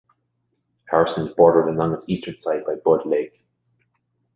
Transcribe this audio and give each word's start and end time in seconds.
Harrison 0.89 1.27
is 1.27 1.33
bordered 1.35 1.69
along 1.69 1.93
its 1.93 2.09
eastern 2.09 2.35
side 2.39 2.65
by 2.65 2.73
Budd 2.73 3.05
Lake. 3.05 3.45